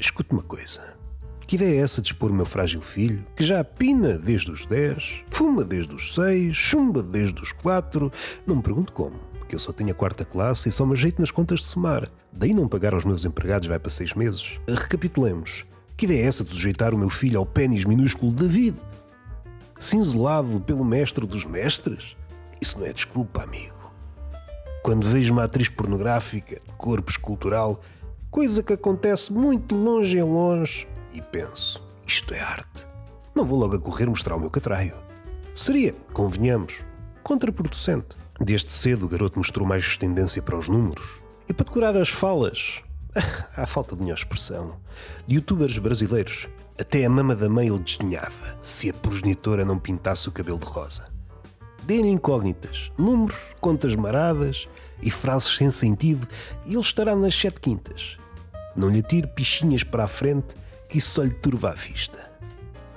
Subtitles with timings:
[0.00, 0.94] Escute uma coisa.
[1.44, 4.64] Que ideia é essa de expor o meu frágil filho, que já pina desde os
[4.64, 8.12] 10, fuma desde os 6, chumba desde os 4?
[8.46, 11.20] Não me pergunto como, porque eu só tenho a quarta classe e só me ajeito
[11.20, 12.08] nas contas de somar.
[12.30, 14.60] Daí não pagar aos meus empregados vai para seis meses.
[14.68, 15.64] Recapitulemos.
[15.96, 18.76] Que ideia é essa de sujeitar o meu filho ao pênis minúsculo David?
[19.80, 22.16] Cinzelado pelo mestre dos mestres?
[22.60, 23.74] Isso não é desculpa, amigo.
[24.84, 27.82] Quando vejo uma atriz pornográfica de corpo escultural,
[28.30, 32.86] coisa que acontece muito longe em longe, e penso: isto é arte.
[33.34, 34.94] Não vou logo a correr mostrar o meu catraio.
[35.54, 36.80] Seria, convenhamos,
[37.22, 38.16] contraproducente.
[38.40, 41.20] Desde cedo o garoto mostrou mais tendência para os números.
[41.48, 42.82] E para decorar as falas,
[43.56, 44.76] à falta de melhor expressão,
[45.26, 50.28] de youtubers brasileiros, até a mama da mãe ele desdenhava se a progenitora não pintasse
[50.28, 51.06] o cabelo de rosa.
[51.88, 54.68] Dê-lhe incógnitas, números, contas maradas
[55.00, 56.28] e frases sem sentido
[56.66, 58.18] e ele estará nas sete quintas.
[58.76, 60.54] Não lhe atire pichinhas para a frente
[60.86, 62.30] que isso só lhe turva a vista.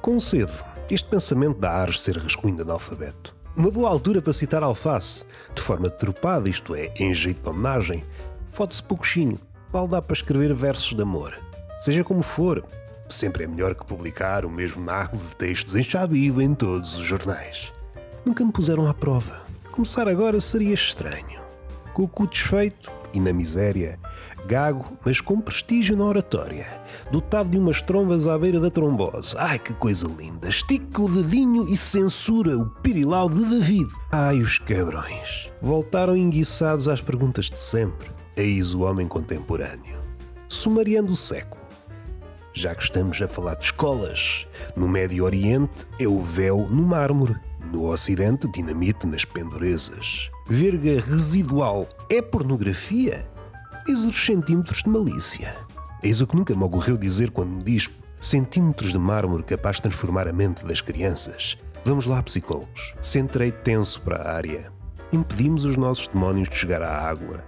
[0.00, 3.36] Concedo, este pensamento dá ares ser rascunho analfabeto.
[3.54, 5.22] Uma boa altura para citar alface,
[5.54, 8.02] de forma tropada, isto é, em jeito de homenagem,
[8.48, 9.38] fode-se pouquinho,
[9.70, 11.38] mal dá para escrever versos de amor.
[11.78, 12.64] Seja como for,
[13.06, 17.70] sempre é melhor que publicar o mesmo narco de textos enxabido em todos os jornais.
[18.28, 19.40] Nunca me puseram à prova.
[19.72, 21.40] Começar agora seria estranho.
[21.94, 23.98] Com o cu desfeito e na miséria,
[24.46, 26.66] gago, mas com prestígio na oratória,
[27.10, 29.34] dotado de umas trombas à beira da trombose.
[29.38, 30.46] Ai, que coisa linda!
[30.46, 33.88] Estica o dedinho e censura o pirilau de David.
[34.12, 35.50] Ai, os cabrões!
[35.62, 38.10] Voltaram enguiçados às perguntas de sempre.
[38.36, 39.98] Eis o homem contemporâneo.
[40.50, 41.62] Sumariando o século.
[42.52, 47.34] Já que estamos a falar de escolas, no Médio Oriente é o véu no mármore,
[47.72, 50.30] no Ocidente, dinamite nas pendurezas.
[50.46, 53.28] Verga residual é pornografia?
[53.86, 55.54] Eis os centímetros de malícia.
[56.02, 57.90] Eis o que nunca me ocorreu dizer quando me diz
[58.20, 61.56] centímetros de mármore capaz de transformar a mente das crianças.
[61.84, 62.94] Vamos lá, psicólogos.
[63.00, 64.72] Centrei tenso para a área.
[65.12, 67.42] Impedimos os nossos demónios de chegar à água.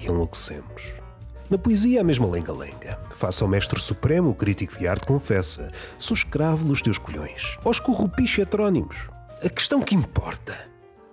[0.00, 0.92] E enlouquecemos.
[1.50, 2.98] Na poesia, a mesma lenga-lenga.
[3.16, 5.70] Faça ao mestre supremo, o crítico de arte, confessa.
[5.98, 7.58] Sou escravo dos teus colhões.
[7.64, 9.08] Aos corrupiches heterónimos.
[9.44, 10.56] A questão que importa.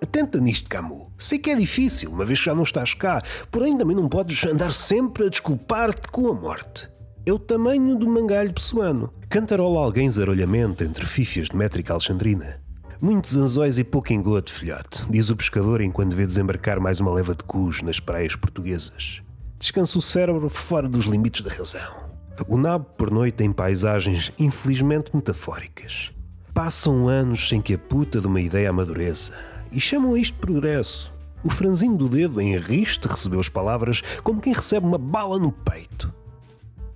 [0.01, 1.07] Atenta nisto, Camus.
[1.17, 3.21] Sei que é difícil, uma vez que já não estás cá,
[3.51, 6.89] porém também não podes andar sempre a desculpar-te com a morte.
[7.25, 9.13] É o tamanho do mangalho pessoano.
[9.27, 12.61] Cantarola alguém zarolhamento entre fifias de métrica alexandrina.
[13.01, 17.35] Muitos anzóis e pouco engodo, filhote, diz o pescador enquanto vê desembarcar mais uma leva
[17.35, 19.21] de cus nas praias portuguesas.
[19.59, 22.09] Descansa o cérebro fora dos limites da razão.
[22.47, 26.13] O nabo por noite em paisagens infelizmente metafóricas.
[26.53, 29.33] Passam anos sem que a puta de uma ideia amadureça.
[29.71, 31.13] E chamam isto progresso.
[31.43, 35.51] O franzinho do dedo em riste recebeu as palavras como quem recebe uma bala no
[35.51, 36.13] peito.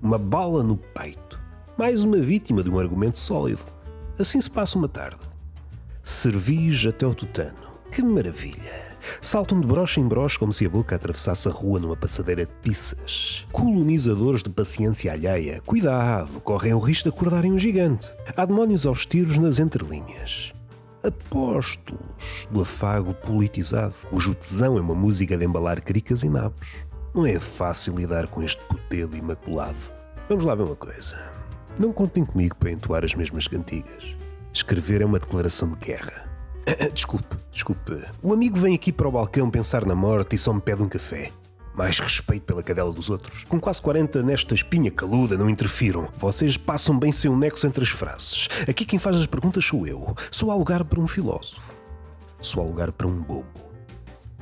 [0.02, 1.40] Uma bala no peito.
[1.78, 3.64] Mais uma vítima de um argumento sólido.
[4.20, 5.20] Assim se passa uma tarde.
[6.04, 7.56] Servis até o tutano.
[7.92, 8.95] Que maravilha!
[9.22, 12.52] Saltam de broche em broche como se a boca atravessasse a rua numa passadeira de
[12.62, 13.46] pizzas.
[13.52, 18.08] Colonizadores de paciência alheia, cuidado, correm o risco de acordarem um gigante.
[18.36, 20.54] Há demónios aos tiros nas entrelinhas.
[21.04, 26.86] Apóstolos do afago politizado, cujo tesão é uma música de embalar cricas e nabos.
[27.14, 29.78] Não é fácil lidar com este putedo imaculado.
[30.28, 31.18] Vamos lá ver uma coisa.
[31.78, 34.16] Não contem comigo para entoar as mesmas cantigas.
[34.52, 36.26] Escrever é uma declaração de guerra.
[36.94, 38.04] Desculpe, desculpe.
[38.22, 40.90] O amigo vem aqui para o balcão pensar na morte e só me pede um
[40.90, 41.32] café.
[41.74, 43.44] Mais respeito pela cadela dos outros.
[43.44, 46.08] Com quase 40 nesta espinha caluda, não interfiram.
[46.18, 48.48] Vocês passam bem sem um nexo entre as frases.
[48.68, 50.16] Aqui quem faz as perguntas sou eu.
[50.32, 51.74] Só há lugar para um filósofo.
[52.40, 53.66] Só há lugar para um bobo.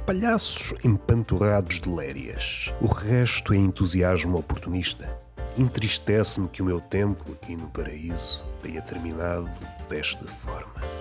[0.05, 2.71] Palhaços empanturrados de lérias.
[2.79, 5.09] O resto é entusiasmo oportunista.
[5.57, 9.49] Entristece-me que o meu tempo aqui no paraíso tenha terminado
[9.89, 10.92] desta forma.